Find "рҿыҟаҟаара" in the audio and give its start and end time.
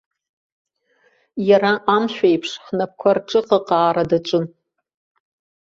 3.17-4.03